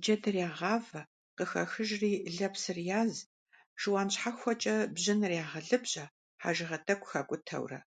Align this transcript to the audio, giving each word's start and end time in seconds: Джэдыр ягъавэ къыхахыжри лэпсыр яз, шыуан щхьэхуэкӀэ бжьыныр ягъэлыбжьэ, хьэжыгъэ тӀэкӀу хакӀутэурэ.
Джэдыр 0.00 0.36
ягъавэ 0.48 1.02
къыхахыжри 1.36 2.12
лэпсыр 2.36 2.78
яз, 3.00 3.14
шыуан 3.80 4.08
щхьэхуэкӀэ 4.14 4.76
бжьыныр 4.94 5.32
ягъэлыбжьэ, 5.42 6.04
хьэжыгъэ 6.42 6.78
тӀэкӀу 6.84 7.08
хакӀутэурэ. 7.10 7.80